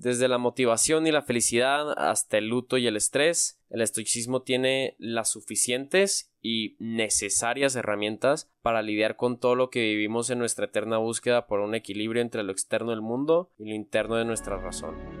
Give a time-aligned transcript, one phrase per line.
[0.00, 4.96] desde la motivación y la felicidad hasta el luto y el estrés, el estoicismo tiene
[4.98, 10.96] las suficientes y necesarias herramientas para lidiar con todo lo que vivimos en nuestra eterna
[10.96, 15.19] búsqueda por un equilibrio entre lo externo del mundo y lo interno de nuestra razón.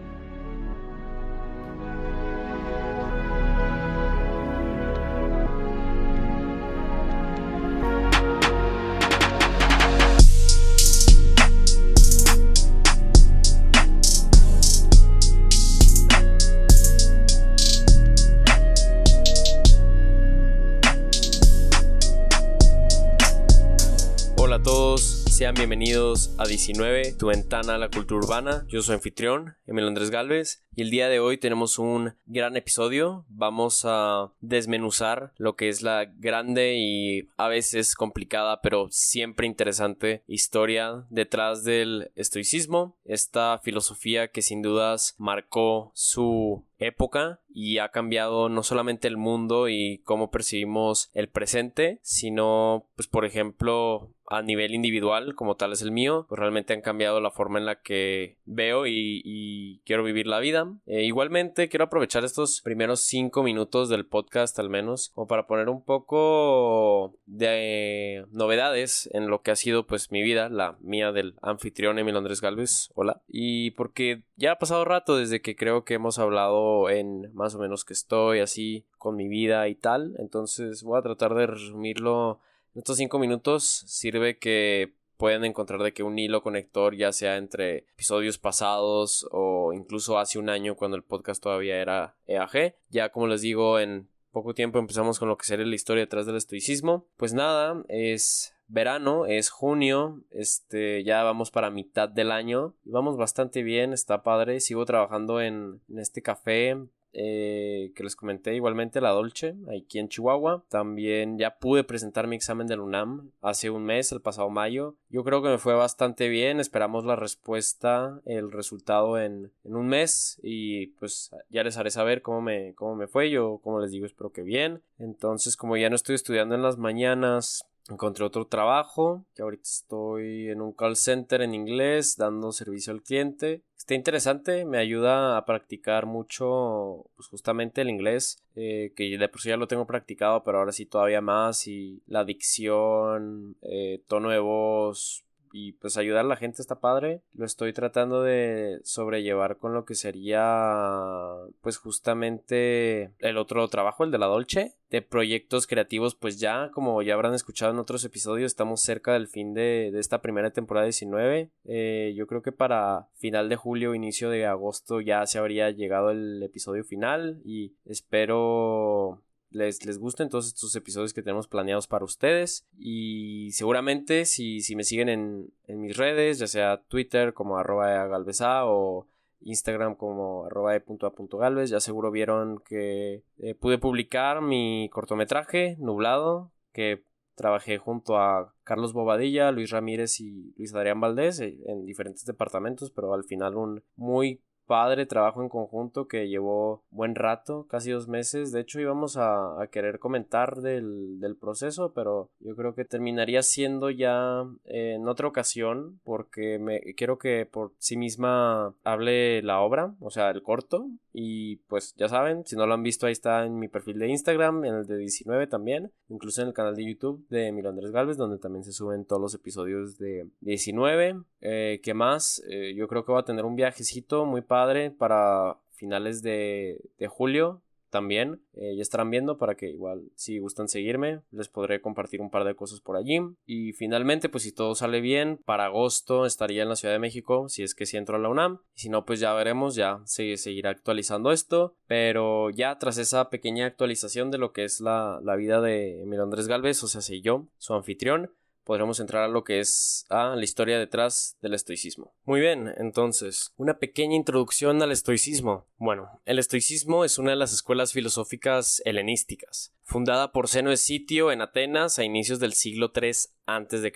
[25.54, 28.64] Bienvenidos a 19, tu ventana a la cultura urbana.
[28.68, 33.24] Yo soy anfitrión, Emilio Andrés Galvez, y el día de hoy tenemos un gran episodio.
[33.28, 40.22] Vamos a desmenuzar lo que es la grande y a veces complicada, pero siempre interesante
[40.26, 48.48] historia detrás del estoicismo, esta filosofía que sin dudas marcó su época y ha cambiado
[48.48, 54.74] no solamente el mundo y cómo percibimos el presente, sino pues por ejemplo a nivel
[54.74, 58.38] individual como tal es el mío, pues realmente han cambiado la forma en la que
[58.46, 60.69] veo y, quiero vivir la vida.
[60.86, 65.68] Eh, igualmente quiero aprovechar estos primeros cinco minutos del podcast al menos como para poner
[65.68, 71.34] un poco de novedades en lo que ha sido pues mi vida, la mía del
[71.42, 75.94] anfitrión Emil Andrés Galvez, hola, y porque ya ha pasado rato desde que creo que
[75.94, 80.82] hemos hablado en más o menos que estoy así con mi vida y tal, entonces
[80.82, 82.40] voy a tratar de resumirlo.
[82.74, 87.36] En estos cinco minutos sirve que pueden encontrar de que un hilo conector ya sea
[87.36, 92.74] entre episodios pasados o incluso hace un año cuando el podcast todavía era EAG.
[92.88, 96.24] Ya como les digo, en poco tiempo empezamos con lo que sería la historia detrás
[96.24, 97.06] del estoicismo.
[97.18, 103.62] Pues nada, es verano, es junio, este, ya vamos para mitad del año vamos bastante
[103.62, 106.78] bien, está padre, sigo trabajando en este café,
[107.12, 110.64] eh, que les comenté igualmente la Dolce aquí en Chihuahua.
[110.68, 114.96] También ya pude presentar mi examen del UNAM hace un mes el pasado mayo.
[115.08, 119.88] Yo creo que me fue bastante bien esperamos la respuesta el resultado en, en un
[119.88, 123.30] mes y pues ya les haré saber cómo me, cómo me fue.
[123.30, 124.82] Yo como les digo espero que bien.
[124.98, 130.48] Entonces como ya no estoy estudiando en las mañanas Encontré otro trabajo, que ahorita estoy
[130.48, 133.62] en un call center en inglés, dando servicio al cliente.
[133.76, 139.40] Está interesante, me ayuda a practicar mucho, pues justamente el inglés, eh, que de por
[139.40, 144.30] sí ya lo tengo practicado, pero ahora sí todavía más, y la dicción, eh, tono
[144.30, 147.22] de voz, y pues ayudar a la gente está padre.
[147.34, 151.26] Lo estoy tratando de sobrellevar con lo que sería
[151.60, 157.00] pues justamente el otro trabajo, el de la Dolce, de proyectos creativos, pues ya como
[157.02, 161.50] ya habrán escuchado en otros episodios, estamos cerca del fin de, esta primera temporada 19.
[161.64, 166.10] Eh, yo creo que para final de julio, inicio de agosto ya se habría llegado
[166.10, 172.04] el episodio final y espero les, les gusten todos estos episodios que tenemos planeados para
[172.04, 172.66] ustedes.
[172.78, 178.06] Y seguramente si, si me siguen en, en, mis redes, ya sea Twitter como arroba
[178.06, 179.06] galvesa o
[179.40, 187.04] Instagram como arroba e.a.galvez, ya seguro vieron que eh, pude publicar mi cortometraje Nublado, que
[187.34, 192.90] trabajé junto a Carlos Bobadilla, Luis Ramírez y Luis Adrián Valdés eh, en diferentes departamentos,
[192.90, 198.06] pero al final un muy padre trabajo en conjunto que llevó buen rato, casi dos
[198.06, 198.52] meses.
[198.52, 204.44] De hecho, íbamos a, querer comentar del, proceso, pero yo creo que terminaría siendo ya
[204.66, 210.30] en otra ocasión, porque me quiero que por sí misma hable la obra, o sea,
[210.30, 210.86] el corto.
[211.12, 214.08] Y pues ya saben, si no lo han visto, ahí está en mi perfil de
[214.08, 217.90] Instagram, en el de 19 también, incluso en el canal de YouTube de Emilio Andrés
[217.90, 221.22] Galvez, donde también se suben todos los episodios de 19.
[221.40, 222.42] Eh, ¿Qué más?
[222.48, 226.78] Eh, yo creo que va a tener un viajecito muy padre para finales de,
[227.08, 228.42] julio también.
[228.54, 232.44] Eh, ya estarán viendo para que igual si gustan seguirme les podré compartir un par
[232.44, 233.20] de cosas por allí.
[233.46, 237.48] Y finalmente pues si todo sale bien para agosto estaría en la Ciudad de México
[237.48, 238.60] si es que si entro a la UNAM.
[238.74, 241.74] Y si no pues ya veremos, ya se seguirá actualizando esto.
[241.86, 246.22] Pero ya tras esa pequeña actualización de lo que es la, la vida de Emilio
[246.22, 248.30] Andrés Galvez, o sea, soy yo, su anfitrión
[248.64, 252.14] podremos entrar a lo que es a la historia detrás del estoicismo.
[252.24, 255.66] Muy bien, entonces, una pequeña introducción al estoicismo.
[255.76, 261.40] Bueno, el estoicismo es una de las escuelas filosóficas helenísticas, fundada por Seno de en
[261.40, 263.10] Atenas a inicios del siglo III
[263.46, 263.92] a.C.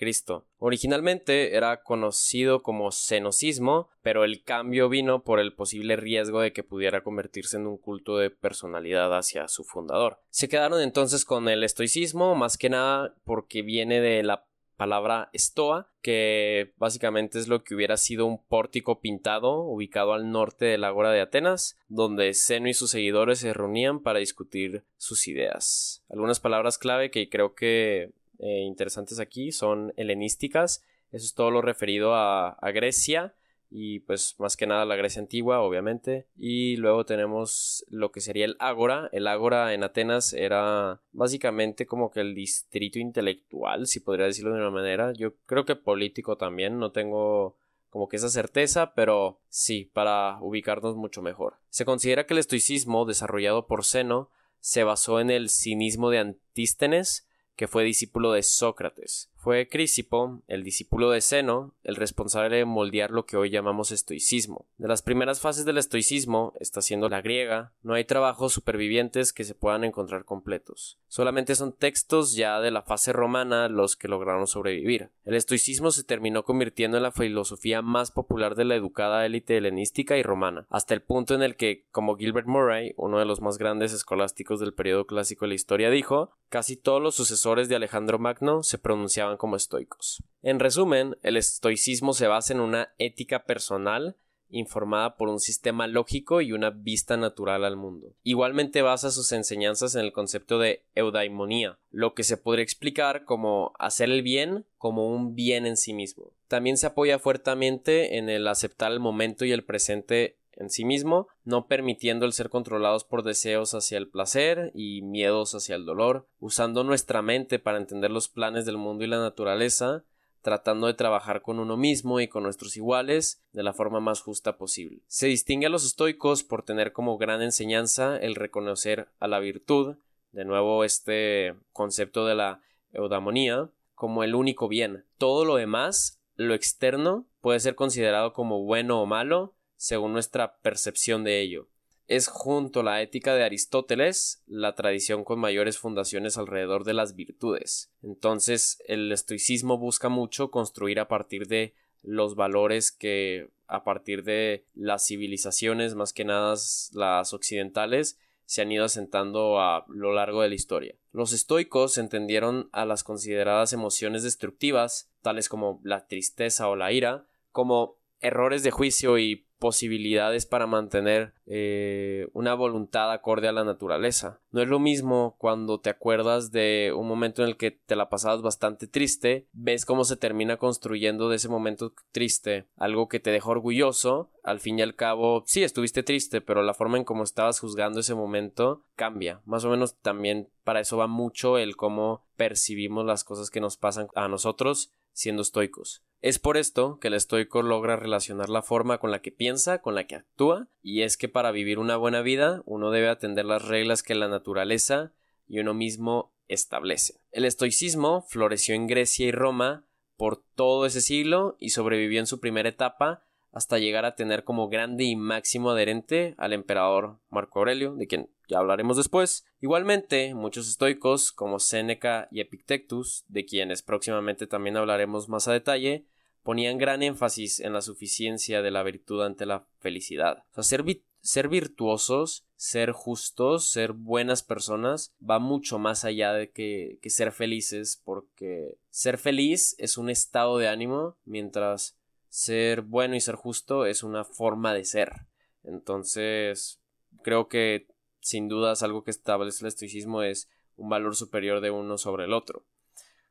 [0.57, 6.63] Originalmente era conocido como cenocismo, pero el cambio vino por el posible riesgo de que
[6.63, 10.19] pudiera convertirse en un culto de personalidad hacia su fundador.
[10.29, 15.89] Se quedaron entonces con el estoicismo, más que nada porque viene de la palabra estoa,
[16.01, 21.11] que básicamente es lo que hubiera sido un pórtico pintado ubicado al norte del Ágora
[21.11, 26.03] de Atenas, donde Seno y sus seguidores se reunían para discutir sus ideas.
[26.09, 31.61] Algunas palabras clave que creo que eh, interesantes aquí son helenísticas, eso es todo lo
[31.61, 33.33] referido a Grecia,
[33.77, 36.27] y pues más que nada la Grecia antigua, obviamente.
[36.37, 39.09] Y luego tenemos lo que sería el Ágora.
[39.11, 44.61] El Ágora en Atenas era básicamente como que el distrito intelectual, si podría decirlo de
[44.61, 45.11] una manera.
[45.11, 47.57] Yo creo que político también, no tengo
[47.89, 51.55] como que esa certeza, pero sí, para ubicarnos mucho mejor.
[51.69, 54.29] Se considera que el estoicismo, desarrollado por Seno,
[54.61, 57.27] se basó en el cinismo de Antístenes,
[57.57, 59.29] que fue discípulo de Sócrates.
[59.45, 64.65] Fue Crisipo, el discípulo de Seno, el responsable de moldear lo que hoy llamamos estoicismo.
[64.79, 69.43] De las primeras fases del estoicismo, está siendo la griega, no hay trabajos supervivientes que
[69.43, 70.97] se puedan encontrar completos.
[71.09, 75.11] Solamente son textos ya de la fase romana los que lograron sobrevivir.
[75.23, 80.17] El estoicismo se terminó convirtiendo en la filosofía más popular de la educada élite helenística
[80.17, 83.59] y romana, hasta el punto en el que, como Gilbert Murray, uno de los más
[83.59, 88.17] grandes escolásticos del periodo clásico de la historia, dijo, casi todos los sucesores de Alejandro
[88.19, 90.23] Magno se pronunciaban como estoicos.
[90.41, 94.17] En resumen, el estoicismo se basa en una ética personal
[94.49, 98.13] informada por un sistema lógico y una vista natural al mundo.
[98.23, 103.73] Igualmente basa sus enseñanzas en el concepto de eudaimonía, lo que se podría explicar como
[103.79, 106.31] hacer el bien como un bien en sí mismo.
[106.47, 111.27] También se apoya fuertemente en el aceptar el momento y el presente en sí mismo,
[111.43, 116.27] no permitiendo el ser controlados por deseos hacia el placer y miedos hacia el dolor,
[116.39, 120.03] usando nuestra mente para entender los planes del mundo y la naturaleza,
[120.45, 124.57] tratando de trabajar con uno mismo y con nuestros iguales de la forma más justa
[124.57, 125.01] posible.
[125.07, 129.95] Se distingue a los estoicos por tener como gran enseñanza el reconocer a la virtud,
[130.31, 132.61] de nuevo este concepto de la
[132.93, 135.05] eudamonía, como el único bien.
[135.17, 141.23] Todo lo demás, lo externo, puede ser considerado como bueno o malo, según nuestra percepción
[141.23, 141.67] de ello.
[142.07, 147.15] Es junto a la ética de Aristóteles la tradición con mayores fundaciones alrededor de las
[147.15, 147.91] virtudes.
[148.03, 151.73] Entonces el estoicismo busca mucho construir a partir de
[152.03, 156.55] los valores que a partir de las civilizaciones, más que nada
[156.93, 160.95] las occidentales, se han ido asentando a lo largo de la historia.
[161.11, 167.25] Los estoicos entendieron a las consideradas emociones destructivas, tales como la tristeza o la ira,
[167.51, 174.39] como errores de juicio y posibilidades para mantener eh, una voluntad acorde a la naturaleza.
[174.51, 178.09] No es lo mismo cuando te acuerdas de un momento en el que te la
[178.09, 183.31] pasabas bastante triste, ves cómo se termina construyendo de ese momento triste algo que te
[183.31, 187.23] deja orgulloso, al fin y al cabo sí estuviste triste, pero la forma en cómo
[187.23, 189.41] estabas juzgando ese momento cambia.
[189.45, 193.77] Más o menos también para eso va mucho el cómo percibimos las cosas que nos
[193.77, 196.03] pasan a nosotros siendo estoicos.
[196.25, 199.93] Es por esto que el estoico logra relacionar la forma con la que piensa, con
[199.93, 203.63] la que actúa, y es que para vivir una buena vida uno debe atender las
[203.63, 205.13] reglas que la naturaleza
[205.47, 207.21] y uno mismo establece.
[207.31, 209.85] El estoicismo floreció en Grecia y Roma
[210.17, 214.67] por todo ese siglo y sobrevivió en su primera etapa hasta llegar a tener como
[214.67, 219.45] grande y máximo adherente al emperador Marco Aurelio, de quien ya hablaremos después.
[219.61, 226.07] Igualmente, muchos estoicos como Séneca y Epictetus, de quienes próximamente también hablaremos más a detalle,
[226.45, 230.43] ponían gran énfasis en la suficiencia de la virtud ante la felicidad.
[230.51, 230.85] O sea,
[231.21, 237.31] ser, virtuosos, ser justos, ser buenas personas, va mucho más allá de que, que ser
[237.31, 241.97] felices, porque ser feliz es un estado de ánimo, mientras
[242.29, 245.25] ser bueno y ser justo es una forma de ser.
[245.63, 246.79] Entonces,
[247.23, 247.87] creo que
[248.19, 252.33] sin dudas algo que establece el estoicismo es un valor superior de uno sobre el
[252.33, 252.67] otro.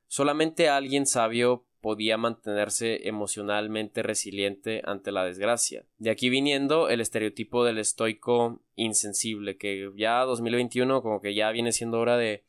[0.08, 5.84] Solamente alguien sabio podía mantenerse emocionalmente resiliente ante la desgracia.
[5.98, 11.72] De aquí viniendo el estereotipo del estoico insensible, que ya 2021 como que ya viene
[11.72, 12.42] siendo hora de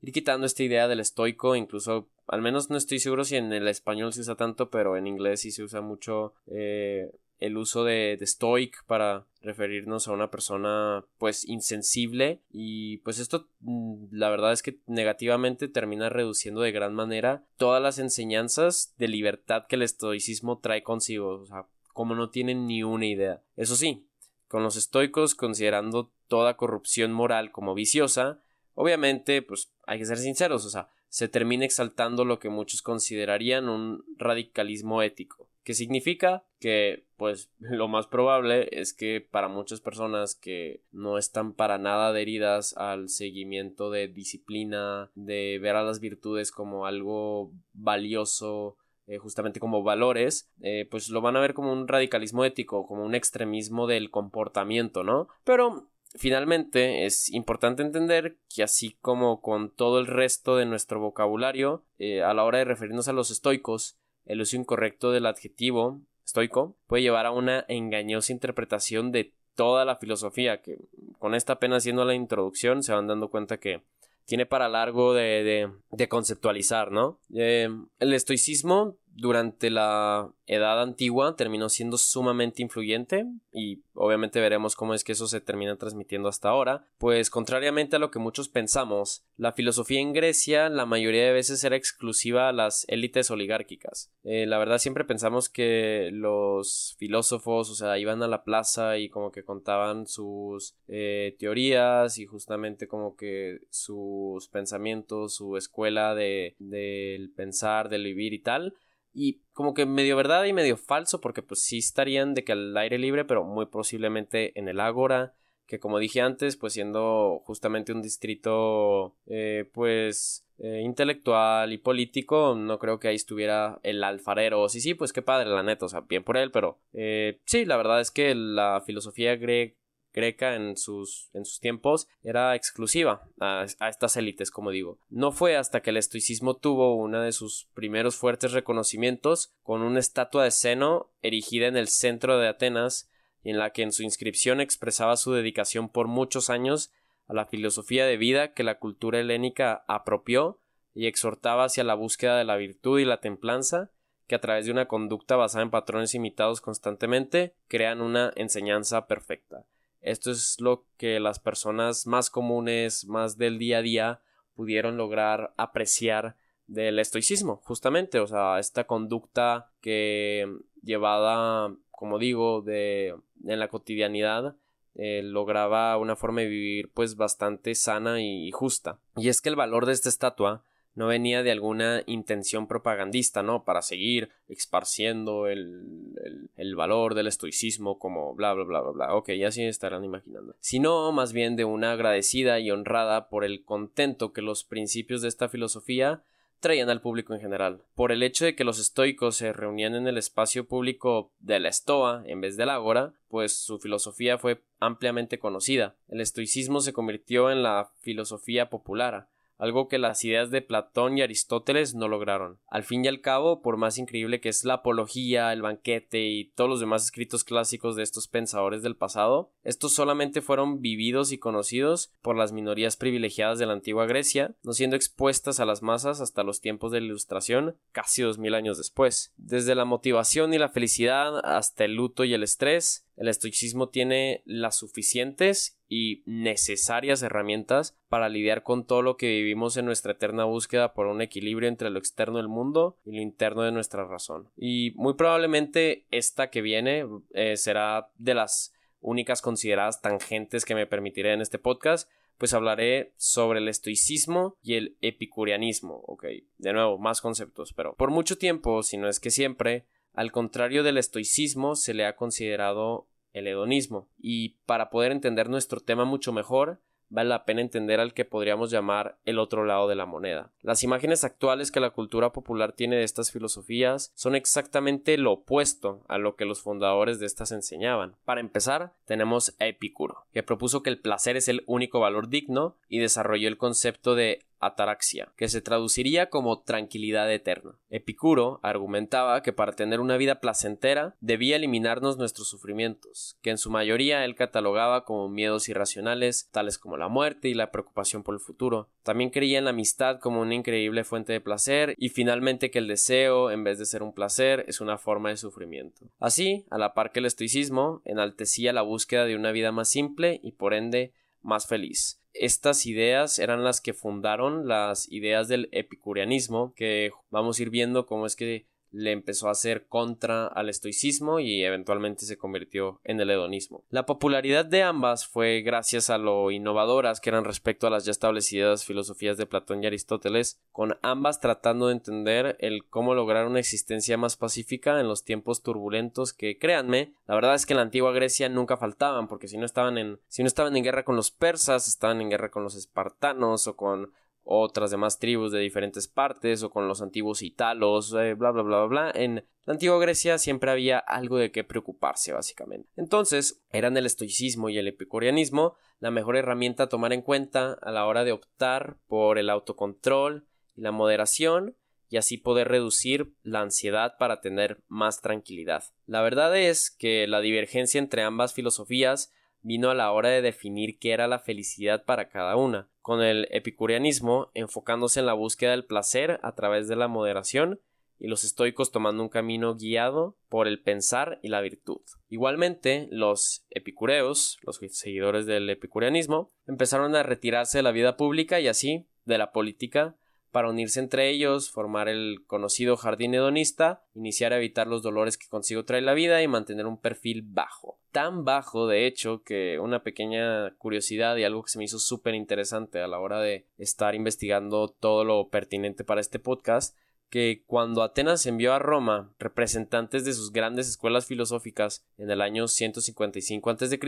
[0.00, 3.68] ir quitando esta idea del estoico, incluso al menos no estoy seguro si en el
[3.68, 8.16] español se usa tanto, pero en inglés sí se usa mucho eh, el uso de,
[8.18, 12.42] de, stoic para referirnos a una persona pues insensible.
[12.50, 17.82] Y pues esto mm, la verdad es que negativamente termina reduciendo de gran manera todas
[17.82, 21.40] las enseñanzas de libertad que el estoicismo trae consigo.
[21.40, 23.42] O sea como no tienen ni una idea.
[23.56, 24.04] Eso sí
[24.46, 28.40] con los estoicos considerando toda corrupción moral como viciosa
[28.74, 30.64] obviamente pues hay que ser sinceros.
[30.64, 36.44] O sea se termina exaltando lo que muchos considerarían un radicalismo ético ¿Qué significa?
[36.60, 42.08] Que pues lo más probable es que para muchas personas que no están para nada
[42.08, 49.60] adheridas al seguimiento de disciplina, de ver a las virtudes como algo valioso, eh, justamente
[49.60, 53.86] como valores, eh, pues lo van a ver como un radicalismo ético, como un extremismo
[53.86, 55.28] del comportamiento, ¿no?
[55.44, 61.84] Pero Finalmente, es importante entender que así como con todo el resto de nuestro vocabulario,
[61.98, 66.76] eh, a la hora de referirnos a los estoicos, el uso incorrecto del adjetivo estoico
[66.86, 70.78] puede llevar a una engañosa interpretación de toda la filosofía, que
[71.18, 73.82] con esta apenas haciendo la introducción se van dando cuenta que
[74.26, 77.18] tiene para largo de, de, conceptualizar, ¿no?
[77.34, 84.94] Eh, el estoicismo durante la edad antigua terminó siendo sumamente influyente y obviamente veremos cómo
[84.94, 89.24] es que eso se termina transmitiendo hasta ahora, pues contrariamente a lo que muchos pensamos,
[89.36, 94.12] la filosofía en Grecia la mayoría de veces era exclusiva a las élites oligárquicas.
[94.22, 99.08] Eh, la verdad siempre pensamos que los filósofos, o sea, iban a la plaza y
[99.08, 106.54] como que contaban sus eh, teorías y justamente como que sus pensamientos, su escuela de
[106.60, 108.74] del pensar, del vivir y tal,
[109.18, 112.76] y como que medio verdad y medio falso porque pues sí estarían de que al
[112.76, 115.34] aire libre pero muy posiblemente en el ágora
[115.66, 122.54] que como dije antes pues siendo justamente un distrito eh, pues eh, intelectual y político
[122.56, 124.68] no creo que ahí estuviera el alfarero.
[124.68, 127.64] Sí sí pues qué padre la neta o sea bien por él pero eh, sí
[127.64, 129.74] la verdad es que la filosofía griega
[130.12, 134.98] greca en sus, tiempos era exclusiva a, estas élites, como digo.
[135.08, 140.00] No fue hasta que el estoicismo tuvo uno de sus primeros fuertes reconocimientos con una
[140.00, 143.10] estatua de seno erigida en el centro de Atenas
[143.42, 146.92] y en la que en su inscripción expresaba su dedicación por muchos años
[147.28, 150.60] a la filosofía de vida que la cultura helénica apropió
[150.94, 153.90] y exhortaba hacia la búsqueda de la virtud y la templanza,
[154.26, 159.64] que a través de una conducta basada en patrones imitados constantemente crean una enseñanza perfecta.
[160.00, 164.20] Esto es lo que las personas más comunes, más del día a día,
[164.54, 166.36] pudieron lograr apreciar
[166.66, 170.46] del estoicismo, justamente, o sea, esta conducta que
[170.82, 173.14] llevada, como digo, de
[173.46, 174.56] en la cotidianidad,
[174.94, 178.98] eh, lograba una forma de vivir pues bastante sana y justa.
[179.16, 180.64] Y es que el valor de esta estatua
[180.98, 183.62] no venía de alguna intención propagandista, ¿no?
[183.64, 189.14] Para seguir esparciendo el, el, valor del estoicismo como bla bla bla bla bla.
[189.14, 190.56] Ok, ya sí estarán imaginando.
[190.58, 195.28] Sino más bien de una agradecida y honrada por el contento que los principios de
[195.28, 196.24] esta filosofía
[196.58, 197.84] traían al público en general.
[197.94, 201.68] Por el hecho de que los estoicos se reunían en el espacio público de la
[201.68, 205.94] estoa en vez del ágora, pues su filosofía fue ampliamente conocida.
[206.08, 209.28] El estoicismo se convirtió en la filosofía popular,
[209.58, 212.58] algo que las ideas de Platón y Aristóteles no lograron.
[212.68, 216.52] Al fin y al cabo, por más increíble que es la apología, el banquete y
[216.54, 221.38] todos los demás escritos clásicos de estos pensadores del pasado, estos solamente fueron vividos y
[221.38, 226.20] conocidos por las minorías privilegiadas de la antigua Grecia, no siendo expuestas a las masas
[226.20, 229.32] hasta los tiempos de la Ilustración, casi dos mil años después.
[229.36, 234.42] Desde la motivación y la felicidad hasta el luto y el estrés, el estoicismo tiene
[234.44, 240.44] las suficientes y necesarias herramientas para lidiar con todo lo que vivimos en nuestra eterna
[240.44, 244.50] búsqueda por un equilibrio entre lo externo del mundo y lo interno de nuestra razón.
[244.56, 250.86] Y muy probablemente esta que viene eh, será de las únicas consideradas tangentes que me
[250.86, 256.04] permitiré en este podcast, pues hablaré sobre el estoicismo y el epicureanismo.
[256.06, 256.24] Ok,
[256.58, 259.86] de nuevo, más conceptos, pero por mucho tiempo, si no es que siempre,
[260.18, 264.08] al contrario del estoicismo, se le ha considerado el hedonismo.
[264.18, 268.72] Y para poder entender nuestro tema mucho mejor, vale la pena entender al que podríamos
[268.72, 270.50] llamar el otro lado de la moneda.
[270.60, 276.02] Las imágenes actuales que la cultura popular tiene de estas filosofías son exactamente lo opuesto
[276.08, 278.16] a lo que los fundadores de estas enseñaban.
[278.24, 282.76] Para empezar, tenemos a Epicuro, que propuso que el placer es el único valor digno
[282.88, 287.78] y desarrolló el concepto de ataraxia, que se traduciría como tranquilidad eterna.
[287.90, 293.70] Epicuro argumentaba que para tener una vida placentera debía eliminarnos nuestros sufrimientos, que en su
[293.70, 298.40] mayoría él catalogaba como miedos irracionales, tales como la muerte y la preocupación por el
[298.40, 298.88] futuro.
[299.02, 302.88] También creía en la amistad como una increíble fuente de placer y finalmente que el
[302.88, 306.06] deseo, en vez de ser un placer, es una forma de sufrimiento.
[306.18, 310.40] Así, a la par que el estoicismo, enaltecía la búsqueda de una vida más simple
[310.42, 311.12] y por ende
[311.42, 317.62] más feliz estas ideas eran las que fundaron las ideas del epicureanismo, que vamos a
[317.62, 318.66] ir viendo cómo es que
[318.98, 323.84] le empezó a hacer contra al estoicismo y eventualmente se convirtió en el hedonismo.
[323.90, 328.10] La popularidad de ambas fue gracias a lo innovadoras que eran respecto a las ya
[328.10, 333.60] establecidas filosofías de Platón y Aristóteles, con ambas tratando de entender el cómo lograr una
[333.60, 337.82] existencia más pacífica en los tiempos turbulentos que créanme, la verdad es que en la
[337.82, 341.16] antigua Grecia nunca faltaban, porque si no estaban en si no estaban en guerra con
[341.16, 344.12] los persas, estaban en guerra con los espartanos o con
[344.50, 348.86] otras demás tribus de diferentes partes o con los antiguos italos, eh, bla bla bla
[348.86, 349.12] bla bla.
[349.14, 352.88] En la antigua Grecia siempre había algo de qué preocuparse, básicamente.
[352.96, 357.90] Entonces, eran el estoicismo y el epicureanismo la mejor herramienta a tomar en cuenta a
[357.90, 361.76] la hora de optar por el autocontrol y la moderación
[362.08, 365.84] y así poder reducir la ansiedad para tener más tranquilidad.
[366.06, 369.30] La verdad es que la divergencia entre ambas filosofías
[369.62, 373.48] vino a la hora de definir qué era la felicidad para cada una, con el
[373.50, 377.80] epicureanismo enfocándose en la búsqueda del placer a través de la moderación
[378.18, 382.00] y los estoicos tomando un camino guiado por el pensar y la virtud.
[382.28, 388.68] Igualmente, los epicureos, los seguidores del epicureanismo, empezaron a retirarse de la vida pública y
[388.68, 390.16] así de la política
[390.50, 395.48] para unirse entre ellos, formar el conocido jardín hedonista, iniciar a evitar los dolores que
[395.48, 397.98] consigo trae la vida y mantener un perfil bajo.
[398.12, 402.34] Tan bajo, de hecho, que una pequeña curiosidad y algo que se me hizo súper
[402.34, 406.96] interesante a la hora de estar investigando todo lo pertinente para este podcast
[407.30, 412.68] que cuando Atenas envió a Roma representantes de sus grandes escuelas filosóficas en el año
[412.68, 413.98] 155 a.C.,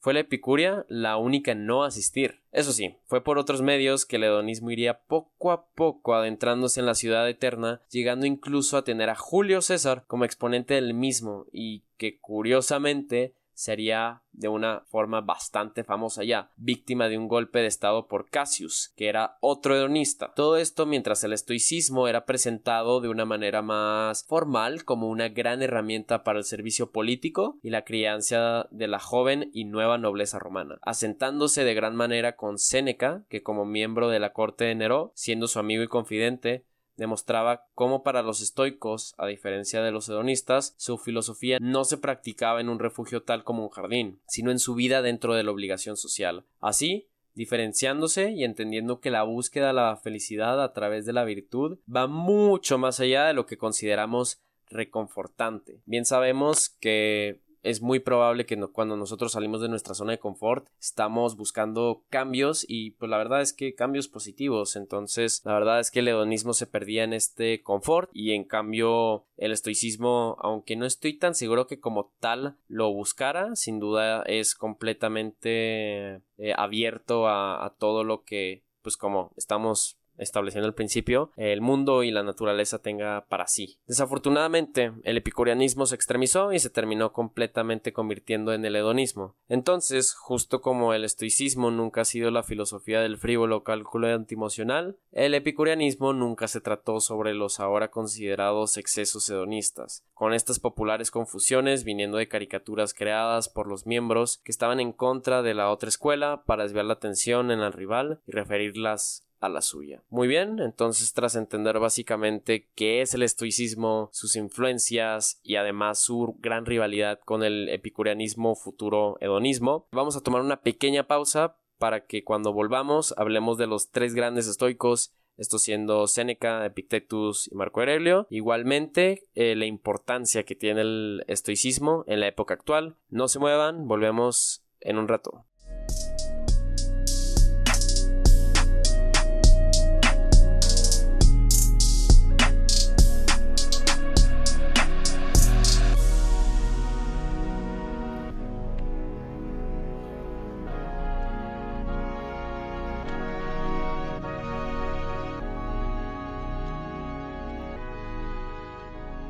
[0.00, 2.40] fue la Epicuria la única en no asistir.
[2.52, 6.86] Eso sí, fue por otros medios que el hedonismo iría poco a poco adentrándose en
[6.86, 11.82] la ciudad eterna, llegando incluso a tener a Julio César como exponente del mismo y
[11.96, 18.06] que curiosamente sería de una forma bastante famosa ya, víctima de un golpe de estado
[18.06, 20.32] por Cassius, que era otro hedonista.
[20.36, 25.62] Todo esto mientras el estoicismo era presentado de una manera más formal como una gran
[25.62, 30.78] herramienta para el servicio político y la crianza de la joven y nueva nobleza romana,
[30.82, 35.48] asentándose de gran manera con Séneca, que como miembro de la corte de Neró, siendo
[35.48, 40.98] su amigo y confidente, demostraba cómo para los estoicos, a diferencia de los hedonistas, su
[40.98, 45.02] filosofía no se practicaba en un refugio tal como un jardín, sino en su vida
[45.02, 46.44] dentro de la obligación social.
[46.60, 51.78] Así, diferenciándose y entendiendo que la búsqueda de la felicidad a través de la virtud
[51.94, 55.80] va mucho más allá de lo que consideramos reconfortante.
[55.84, 60.68] Bien sabemos que es muy probable que cuando nosotros salimos de nuestra zona de confort
[60.80, 64.76] estamos buscando cambios y pues la verdad es que cambios positivos.
[64.76, 69.26] Entonces la verdad es que el hedonismo se perdía en este confort y en cambio
[69.36, 74.54] el estoicismo aunque no estoy tan seguro que como tal lo buscara sin duda es
[74.54, 82.02] completamente eh, abierto a todo lo que pues como estamos estableciendo al principio, el mundo
[82.02, 83.78] y la naturaleza tenga para sí.
[83.86, 89.34] Desafortunadamente, el epicureanismo se extremizó y se terminó completamente convirtiendo en el hedonismo.
[89.48, 95.34] Entonces, justo como el estoicismo nunca ha sido la filosofía del frívolo cálculo antimocional, el
[95.34, 102.18] epicureanismo nunca se trató sobre los ahora considerados excesos hedonistas, con estas populares confusiones viniendo
[102.18, 106.62] de caricaturas creadas por los miembros que estaban en contra de la otra escuela para
[106.62, 110.02] desviar la atención en el rival y referirlas a la suya.
[110.08, 116.36] Muy bien, entonces tras entender básicamente qué es el estoicismo, sus influencias y además su
[116.38, 122.24] gran rivalidad con el epicureanismo futuro hedonismo, vamos a tomar una pequeña pausa para que
[122.24, 128.26] cuando volvamos hablemos de los tres grandes estoicos esto siendo Séneca, Epictetus y Marco Aurelio.
[128.30, 132.96] Igualmente, eh, la importancia que tiene el estoicismo en la época actual.
[133.10, 135.44] No se muevan, volvemos en un rato.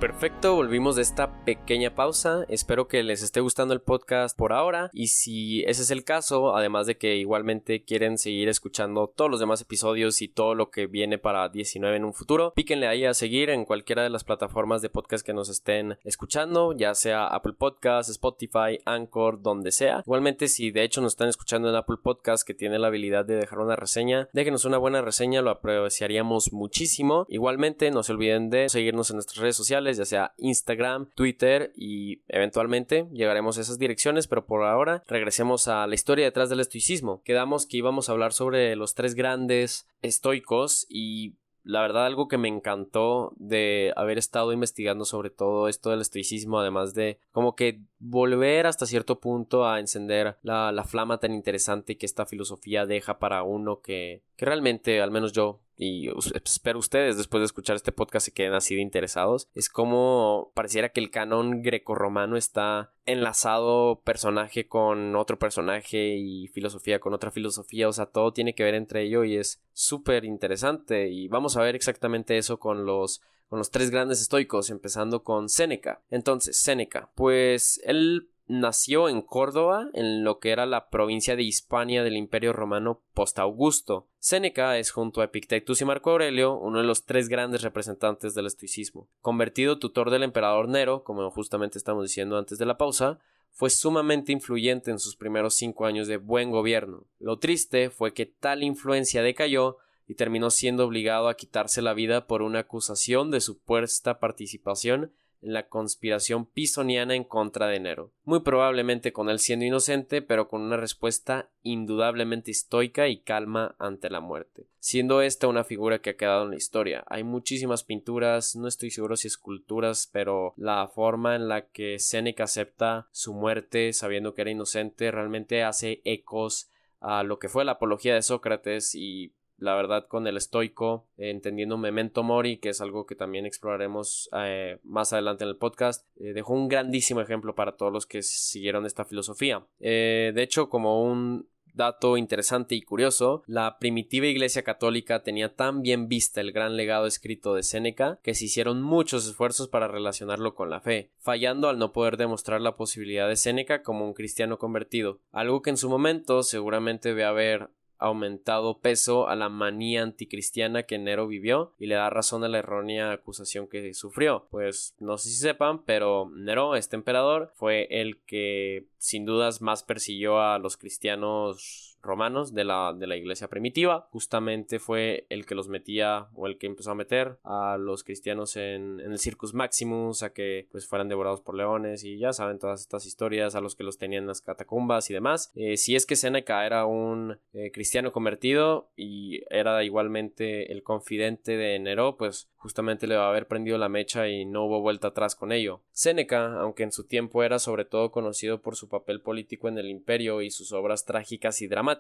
[0.07, 2.45] Perfecto, volvimos de esta pequeña pausa.
[2.49, 4.89] Espero que les esté gustando el podcast por ahora.
[4.93, 9.41] Y si ese es el caso, además de que igualmente quieren seguir escuchando todos los
[9.41, 13.15] demás episodios y todo lo que viene para 19 en un futuro, píquenle ahí a
[13.15, 17.55] seguir en cualquiera de las plataformas de podcast que nos estén escuchando, ya sea Apple
[17.55, 20.05] Podcast, Spotify, Anchor, donde sea.
[20.07, 23.35] Igualmente, si de hecho nos están escuchando en Apple Podcast, que tiene la habilidad de
[23.35, 27.27] dejar una reseña, déjenos una buena reseña, lo apreciaríamos muchísimo.
[27.29, 32.23] Igualmente, no se olviden de seguirnos en nuestras redes sociales ya sea Instagram, Twitter y
[32.29, 37.23] eventualmente llegaremos a esas direcciones, pero por ahora regresemos a la historia detrás del estoicismo.
[37.25, 41.35] Quedamos que íbamos a hablar sobre los tres grandes estoicos y
[41.67, 46.61] la verdad algo que me encantó de haber estado investigando sobre todo esto del estoicismo,
[46.61, 51.99] además de como que volver hasta cierto punto a encender la, la flama tan interesante
[51.99, 56.09] que esta filosofía deja para uno que, que realmente, al menos yo, y
[56.45, 60.91] espero ustedes después de escuchar este podcast se queden así de interesados, es como pareciera
[60.91, 67.89] que el canon grecorromano está enlazado personaje con otro personaje y filosofía con otra filosofía,
[67.89, 71.09] o sea, todo tiene que ver entre ello y es súper interesante.
[71.09, 75.49] Y vamos a ver exactamente eso con los con los tres grandes estoicos, empezando con
[75.49, 76.03] Séneca.
[76.11, 82.03] Entonces, Séneca, pues él nació en Córdoba, en lo que era la provincia de Hispania
[82.03, 84.09] del Imperio Romano post-Augusto.
[84.19, 88.47] Séneca es, junto a Epictetus y Marco Aurelio, uno de los tres grandes representantes del
[88.47, 89.09] estoicismo.
[89.21, 93.19] Convertido tutor del emperador Nero, como justamente estamos diciendo antes de la pausa,
[93.51, 97.05] fue sumamente influyente en sus primeros cinco años de buen gobierno.
[97.19, 102.27] Lo triste fue que tal influencia decayó y terminó siendo obligado a quitarse la vida
[102.27, 108.41] por una acusación de supuesta participación en la conspiración pisoniana en contra de Nero, muy
[108.41, 114.21] probablemente con él siendo inocente, pero con una respuesta indudablemente estoica y calma ante la
[114.21, 117.05] muerte, siendo esta una figura que ha quedado en la historia.
[117.09, 122.45] Hay muchísimas pinturas, no estoy seguro si esculturas, pero la forma en la que Séneca
[122.45, 126.71] acepta su muerte sabiendo que era inocente realmente hace ecos
[127.01, 131.79] a lo que fue la apología de Sócrates y la verdad con el estoico, entendiendo
[131.79, 136.33] Memento Mori, que es algo que también exploraremos eh, más adelante en el podcast, eh,
[136.33, 139.67] dejó un grandísimo ejemplo para todos los que siguieron esta filosofía.
[139.81, 145.83] Eh, de hecho, como un dato interesante y curioso, la primitiva Iglesia Católica tenía tan
[145.83, 150.55] bien vista el gran legado escrito de Séneca que se hicieron muchos esfuerzos para relacionarlo
[150.55, 154.59] con la fe, fallando al no poder demostrar la posibilidad de Séneca como un cristiano
[154.59, 160.03] convertido, algo que en su momento seguramente ve a ver aumentado peso a la manía
[160.03, 164.47] anticristiana que Nero vivió y le da razón a la errónea acusación que sufrió.
[164.51, 169.83] Pues no sé si sepan, pero Nero, este emperador, fue el que sin dudas más
[169.83, 174.09] persiguió a los cristianos romanos de la, de la iglesia primitiva.
[174.11, 178.57] Justamente fue el que los metía o el que empezó a meter a los cristianos
[178.57, 182.81] en, el Circus Maximus, a que pues fueran devorados por leones y ya saben todas
[182.81, 185.53] estas historias, a los que los tenían en las catacumbas y demás.
[185.55, 191.57] Eh, si es que Seneca era un eh, cristiano convertido y era igualmente el confidente
[191.57, 195.09] de Nero, pues justamente le va a haber prendido la mecha y no hubo vuelta
[195.09, 195.83] atrás con ello.
[195.93, 199.89] Séneca, aunque en su tiempo era sobre todo conocido por su papel político en el
[199.89, 201.96] imperio y sus obras trágicas y dramáticas,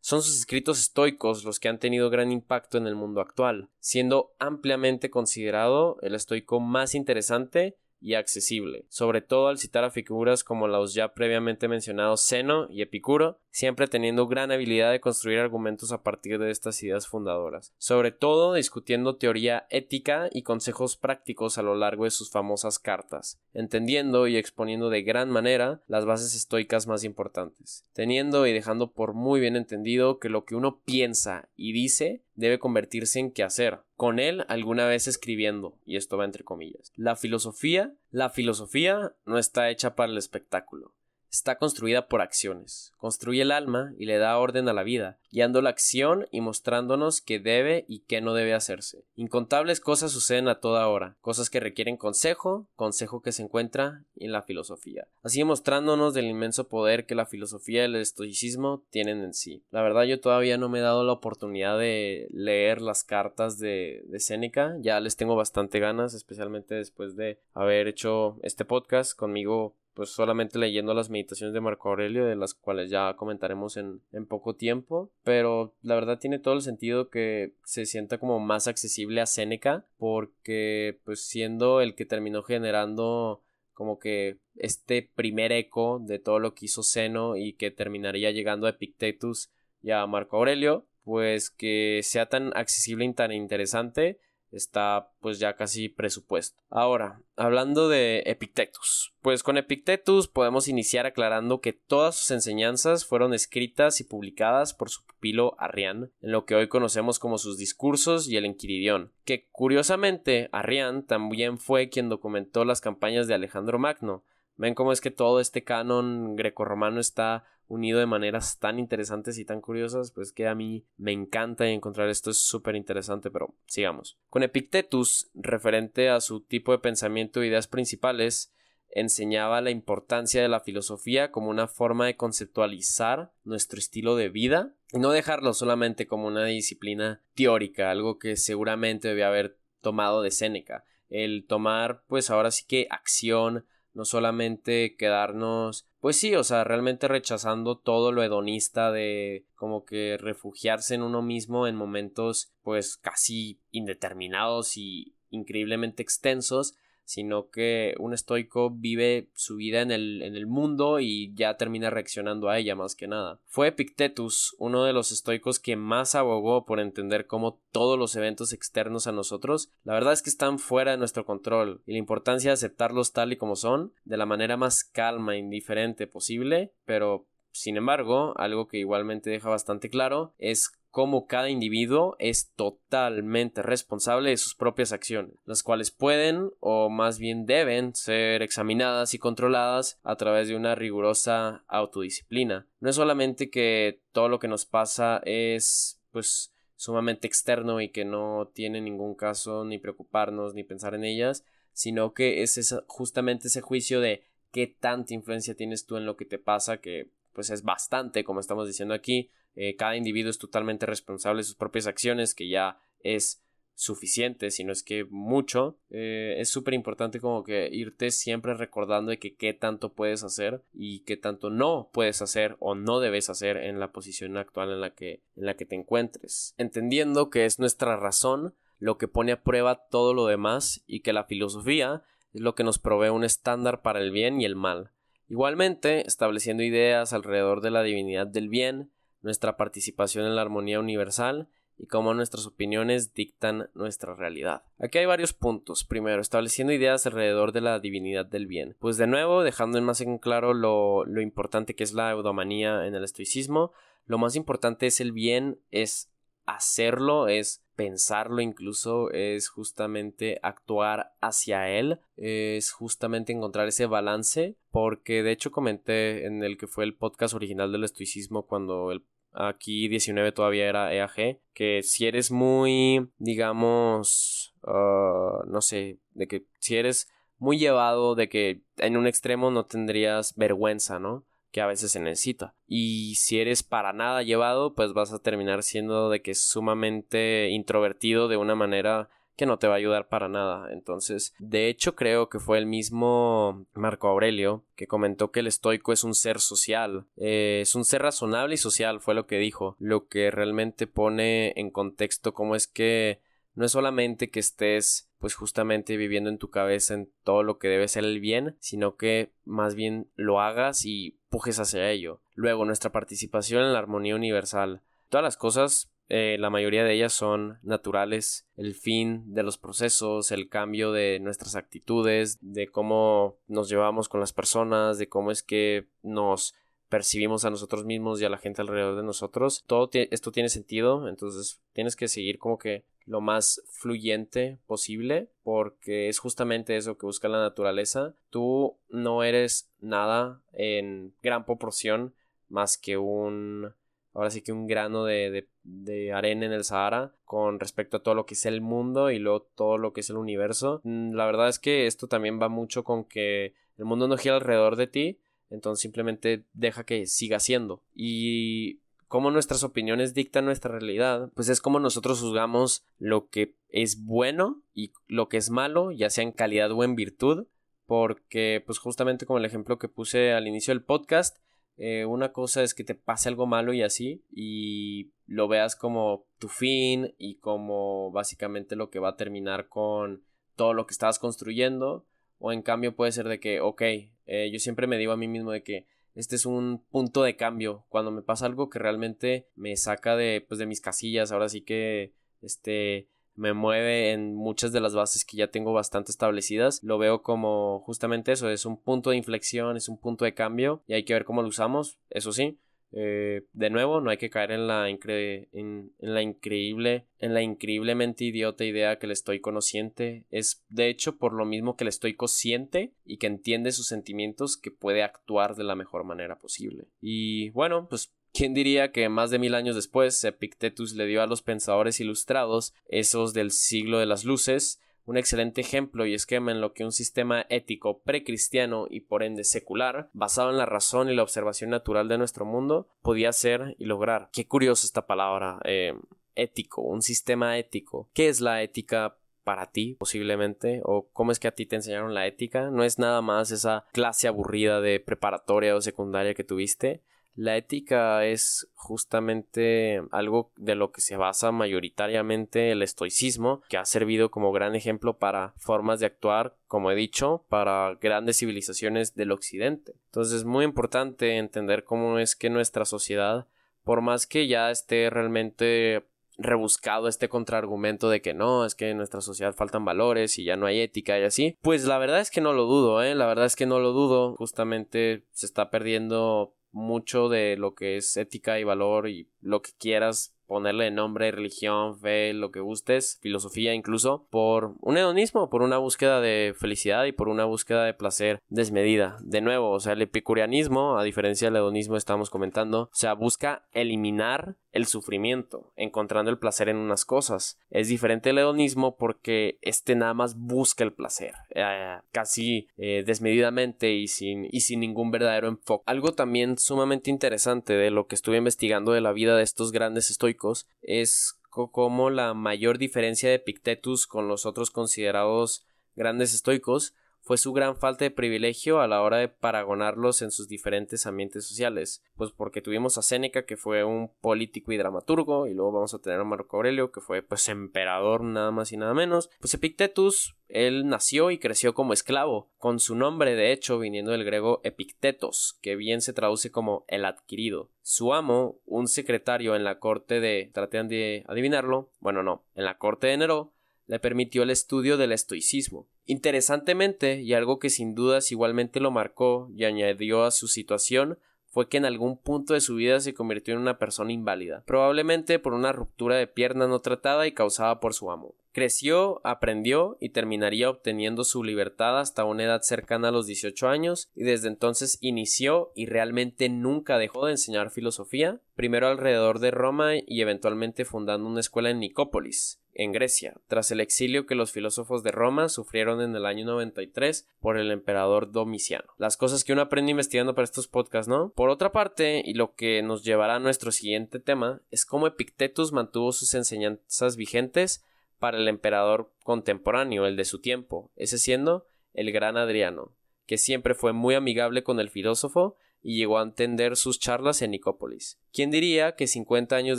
[0.00, 4.34] son sus escritos estoicos los que han tenido gran impacto en el mundo actual, siendo
[4.38, 10.68] ampliamente considerado el estoico más interesante y accesible, sobre todo al citar a figuras como
[10.68, 16.02] los ya previamente mencionados Zeno y Epicuro, siempre teniendo gran habilidad de construir argumentos a
[16.02, 21.74] partir de estas ideas fundadoras, sobre todo discutiendo teoría ética y consejos prácticos a lo
[21.74, 27.04] largo de sus famosas cartas, entendiendo y exponiendo de gran manera las bases estoicas más
[27.04, 32.22] importantes, teniendo y dejando por muy bien entendido que lo que uno piensa y dice
[32.38, 36.92] debe convertirse en qué hacer, con él alguna vez escribiendo, y esto va entre comillas.
[36.94, 40.94] La filosofía, la filosofía no está hecha para el espectáculo,
[41.30, 42.92] está construida por acciones.
[42.96, 47.20] Construye el alma y le da orden a la vida, guiando la acción y mostrándonos
[47.20, 49.04] qué debe y qué no debe hacerse.
[49.14, 54.32] Incontables cosas suceden a toda hora, cosas que requieren consejo, consejo que se encuentra en
[54.32, 55.06] la filosofía.
[55.22, 59.62] Así mostrándonos del inmenso poder que la filosofía y el estoicismo tienen en sí.
[59.70, 64.02] La verdad yo todavía no me he dado la oportunidad de leer las cartas de,
[64.06, 69.74] de Séneca, ya les tengo bastante ganas, especialmente después de haber hecho este podcast conmigo
[69.98, 74.26] pues solamente leyendo las meditaciones de Marco Aurelio, de las cuales ya comentaremos en, en,
[74.26, 79.20] poco tiempo, pero la verdad tiene todo el sentido que se sienta como más accesible
[79.20, 86.20] a Séneca, porque pues siendo el que terminó generando como que este primer eco de
[86.20, 89.50] todo lo que hizo Seno y que terminaría llegando a Epictetus
[89.82, 95.56] y a Marco Aurelio, pues que sea tan accesible y tan interesante está pues ya
[95.56, 96.62] casi presupuesto.
[96.70, 103.34] Ahora, hablando de Epictetus, pues con Epictetus podemos iniciar aclarando que todas sus enseñanzas fueron
[103.34, 108.28] escritas y publicadas por su pupilo Arrián, en lo que hoy conocemos como sus discursos
[108.28, 114.24] y el Enquiridión, que curiosamente Arrián también fue quien documentó las campañas de Alejandro Magno.
[114.56, 119.44] Ven cómo es que todo este canon grecorromano está unido de maneras tan interesantes y
[119.44, 124.18] tan curiosas, pues que a mí me encanta encontrar esto es súper interesante, pero sigamos.
[124.30, 128.52] Con Epictetus, referente a su tipo de pensamiento e ideas principales,
[128.90, 134.74] enseñaba la importancia de la filosofía como una forma de conceptualizar nuestro estilo de vida
[134.92, 140.30] y no dejarlo solamente como una disciplina teórica, algo que seguramente debía haber tomado de
[140.30, 140.84] Séneca.
[141.10, 147.08] El tomar, pues ahora sí que acción, no solamente quedarnos, pues sí, o sea, realmente
[147.08, 153.60] rechazando todo lo hedonista de como que refugiarse en uno mismo en momentos pues casi
[153.70, 156.76] indeterminados y increíblemente extensos,
[157.08, 161.88] sino que un estoico vive su vida en el, en el mundo y ya termina
[161.88, 163.40] reaccionando a ella más que nada.
[163.46, 168.52] Fue Epictetus uno de los estoicos que más abogó por entender cómo todos los eventos
[168.52, 172.50] externos a nosotros, la verdad es que están fuera de nuestro control y la importancia
[172.50, 177.26] de aceptarlos tal y como son, de la manera más calma e indiferente posible, pero
[177.52, 184.30] sin embargo, algo que igualmente deja bastante claro es cómo cada individuo es totalmente responsable
[184.30, 190.00] de sus propias acciones, las cuales pueden o más bien deben ser examinadas y controladas
[190.02, 192.66] a través de una rigurosa autodisciplina.
[192.80, 198.04] No es solamente que todo lo que nos pasa es pues sumamente externo y que
[198.04, 203.60] no tiene ningún caso ni preocuparnos ni pensar en ellas, sino que es justamente ese
[203.60, 207.62] juicio de qué tanta influencia tienes tú en lo que te pasa que pues es
[207.62, 209.30] bastante como estamos diciendo aquí
[209.60, 213.42] eh, cada individuo es totalmente responsable de sus propias acciones, que ya es
[213.74, 219.10] suficiente, si no es que mucho, eh, es súper importante como que irte siempre recordando
[219.10, 223.30] de que qué tanto puedes hacer y qué tanto no puedes hacer o no debes
[223.30, 226.54] hacer en la posición actual en la que, en la que te encuentres.
[226.56, 231.12] Entendiendo que es nuestra razón lo que pone a prueba todo lo demás y que
[231.12, 234.92] la filosofía es lo que nos provee un estándar para el bien y el mal.
[235.28, 241.48] Igualmente, estableciendo ideas alrededor de la divinidad del bien, nuestra participación en la armonía universal
[241.78, 244.62] y cómo nuestras opiniones dictan nuestra realidad.
[244.78, 245.84] Aquí hay varios puntos.
[245.84, 248.76] Primero, estableciendo ideas alrededor de la divinidad del bien.
[248.80, 252.94] Pues de nuevo, dejando más en claro lo, lo importante que es la eudomanía en
[252.94, 253.72] el estoicismo,
[254.06, 256.10] lo más importante es el bien, es
[256.46, 265.22] hacerlo, es pensarlo incluso, es justamente actuar hacia él, es justamente encontrar ese balance, porque
[265.22, 269.86] de hecho comenté en el que fue el podcast original del estoicismo cuando el aquí
[269.86, 276.74] 19 todavía era EAG, que si eres muy, digamos, ah, no sé, de que si
[276.74, 281.27] eres muy llevado, de que en un extremo no tendrías vergüenza, ¿no?
[281.50, 282.54] Que a veces se necesita.
[282.66, 288.28] Y si eres para nada llevado, pues vas a terminar siendo de que sumamente introvertido
[288.28, 289.08] de una manera
[289.38, 290.72] que no te va a ayudar para nada.
[290.72, 295.92] Entonces, de hecho, creo que fue el mismo Marco Aurelio que comentó que el estoico
[295.92, 299.76] es un ser social, eh, es un ser razonable y social, fue lo que dijo,
[299.78, 303.20] lo que realmente pone en contexto cómo es que
[303.54, 307.68] no es solamente que estés pues justamente viviendo en tu cabeza en todo lo que
[307.68, 312.20] debe ser el bien, sino que más bien lo hagas y pujes hacia ello.
[312.34, 314.82] Luego, nuestra participación en la armonía universal.
[315.08, 318.46] Todas las cosas, eh, la mayoría de ellas son naturales.
[318.56, 324.20] El fin de los procesos, el cambio de nuestras actitudes, de cómo nos llevamos con
[324.20, 326.54] las personas, de cómo es que nos
[326.88, 329.64] percibimos a nosotros mismos y a la gente alrededor de nosotros.
[329.66, 336.08] Todo esto tiene sentido, entonces tienes que seguir como que lo más fluyente posible porque
[336.08, 338.14] es justamente eso que busca la naturaleza.
[338.30, 342.14] Tú no eres nada en gran proporción
[342.48, 343.72] más que un
[344.14, 348.14] ahora sí que un grano de, de, arena en el Sahara con respecto a todo
[348.14, 350.80] lo que es el mundo y luego todo lo que es el universo.
[350.82, 354.34] Mm, la verdad es que esto también va mucho con que el mundo no gira
[354.34, 355.18] alrededor de ti,
[355.50, 357.82] entonces simplemente deja que siga siendo.
[357.94, 364.04] Y cómo nuestras opiniones dictan nuestra realidad, pues es como nosotros juzgamos lo que es
[364.04, 367.46] bueno y lo que es malo, ya sea en calidad o en virtud,
[367.86, 371.38] porque pues justamente como el ejemplo que puse al inicio del podcast,
[371.78, 376.26] eh, una cosa es que te pase algo malo y así, y lo veas como
[376.38, 380.24] tu fin y como básicamente lo que va a terminar con
[380.56, 382.04] todo lo que estabas construyendo,
[382.38, 383.82] o en cambio puede ser de que, ok,
[384.26, 387.36] eh, yo siempre me digo a mí mismo de que este es un punto de
[387.36, 387.86] cambio.
[387.88, 391.60] Cuando me pasa algo que realmente me saca de, pues, de mis casillas, ahora sí
[391.60, 396.82] que este me mueve en muchas de las bases que ya tengo bastante establecidas.
[396.82, 400.82] Lo veo como justamente eso, es un punto de inflexión, es un punto de cambio
[400.88, 402.58] y hay que ver cómo lo usamos, eso sí.
[402.92, 408.24] Eh, de nuevo, no hay que caer en la, en, la increíble, en la increíblemente
[408.24, 412.14] idiota idea que el estoy consciente es de hecho por lo mismo que el estoy
[412.14, 416.88] consciente y que entiende sus sentimientos que puede actuar de la mejor manera posible.
[417.00, 421.26] Y bueno, pues ¿Quién diría que más de mil años después Epictetus le dio a
[421.26, 426.60] los pensadores ilustrados, esos del siglo de las luces, un excelente ejemplo y esquema en
[426.60, 431.14] lo que un sistema ético precristiano y por ende secular, basado en la razón y
[431.14, 434.28] la observación natural de nuestro mundo, podía ser y lograr.
[434.34, 435.94] Qué curiosa esta palabra, eh,
[436.34, 438.10] ético, un sistema ético.
[438.12, 442.12] ¿Qué es la ética para ti posiblemente o cómo es que a ti te enseñaron
[442.12, 447.02] la ética no es nada más esa clase aburrida de preparatoria o secundaria que tuviste
[447.38, 453.84] la ética es justamente algo de lo que se basa mayoritariamente el estoicismo, que ha
[453.84, 459.30] servido como gran ejemplo para formas de actuar, como he dicho, para grandes civilizaciones del
[459.30, 459.94] occidente.
[460.06, 463.46] Entonces es muy importante entender cómo es que nuestra sociedad,
[463.84, 468.96] por más que ya esté realmente rebuscado este contraargumento de que no, es que en
[468.96, 471.56] nuestra sociedad faltan valores y ya no hay ética y así.
[471.62, 473.14] Pues la verdad es que no lo dudo, ¿eh?
[473.14, 474.34] La verdad es que no lo dudo.
[474.36, 479.70] Justamente se está perdiendo mucho de lo que es ética y valor y lo que
[479.78, 485.76] quieras ponerle nombre, religión, fe, lo que gustes, filosofía incluso, por un hedonismo, por una
[485.76, 489.18] búsqueda de felicidad y por una búsqueda de placer desmedida.
[489.20, 493.68] De nuevo, o sea, el epicureanismo, a diferencia del hedonismo estamos comentando, o sea, busca
[493.72, 497.58] eliminar el sufrimiento, encontrando el placer en unas cosas.
[497.70, 503.92] Es diferente el hedonismo porque este nada más busca el placer, eh, casi eh, desmedidamente
[503.92, 505.84] y sin, y sin ningún verdadero enfoque.
[505.86, 510.10] Algo también sumamente interesante de lo que estuve investigando de la vida de estos grandes
[510.10, 517.36] estoicos es como la mayor diferencia de Pictetus con los otros considerados grandes estoicos fue
[517.36, 522.02] su gran falta de privilegio a la hora de paragonarlos en sus diferentes ambientes sociales.
[522.16, 525.98] Pues porque tuvimos a Séneca, que fue un político y dramaturgo, y luego vamos a
[525.98, 529.30] tener a Marco Aurelio, que fue pues emperador nada más y nada menos.
[529.40, 534.24] Pues Epictetus, él nació y creció como esclavo, con su nombre de hecho viniendo del
[534.24, 537.70] griego Epictetos, que bien se traduce como el adquirido.
[537.82, 540.50] Su amo, un secretario en la corte de...
[540.54, 543.52] traten de adivinarlo, bueno no, en la corte de Neró,
[543.86, 545.86] le permitió el estudio del estoicismo.
[546.10, 551.18] Interesantemente, y algo que sin dudas igualmente lo marcó y añadió a su situación,
[551.50, 555.38] fue que en algún punto de su vida se convirtió en una persona inválida, probablemente
[555.38, 558.34] por una ruptura de pierna no tratada y causada por su amo.
[558.52, 564.08] Creció, aprendió y terminaría obteniendo su libertad hasta una edad cercana a los 18 años
[564.14, 569.92] y desde entonces inició y realmente nunca dejó de enseñar filosofía, primero alrededor de Roma
[569.94, 575.02] y eventualmente fundando una escuela en Nicópolis, en Grecia, tras el exilio que los filósofos
[575.02, 578.86] de Roma sufrieron en el año 93 por el emperador Domiciano.
[578.98, 581.30] Las cosas que uno aprende investigando para estos podcasts, ¿no?
[581.30, 585.72] Por otra parte, y lo que nos llevará a nuestro siguiente tema, es cómo Epictetus
[585.72, 587.84] mantuvo sus enseñanzas vigentes
[588.20, 592.92] para el emperador contemporáneo, el de su tiempo, ese siendo el gran Adriano,
[593.26, 597.50] que siempre fue muy amigable con el filósofo y llegó a entender sus charlas en
[597.50, 598.20] Nicópolis.
[598.32, 599.78] ¿Quién diría que 50 años